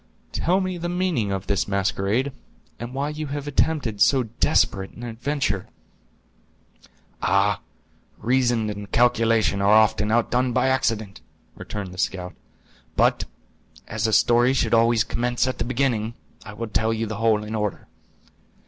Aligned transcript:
"Tell 0.31 0.61
me 0.61 0.79
the 0.79 0.89
meaning 0.89 1.31
of 1.31 1.45
this 1.45 1.67
masquerade; 1.67 2.31
and 2.79 2.95
why 2.95 3.09
you 3.09 3.27
have 3.27 3.47
attempted 3.47 4.01
so 4.01 4.23
desperate 4.23 4.89
an 4.93 5.03
adventure?" 5.03 5.67
"Ah, 7.21 7.61
reason 8.17 8.71
and 8.71 8.91
calculation 8.91 9.61
are 9.61 9.69
often 9.73 10.11
outdone 10.11 10.53
by 10.53 10.69
accident," 10.69 11.21
returned 11.55 11.93
the 11.93 11.99
scout. 11.99 12.33
"But, 12.95 13.25
as 13.87 14.07
a 14.07 14.13
story 14.13 14.53
should 14.53 14.73
always 14.73 15.03
commence 15.03 15.45
at 15.47 15.59
the 15.59 15.65
beginning, 15.65 16.15
I 16.43 16.53
will 16.53 16.69
tell 16.69 16.91
you 16.91 17.05
the 17.05 17.17
whole 17.17 17.43
in 17.43 17.53
order. 17.53 17.87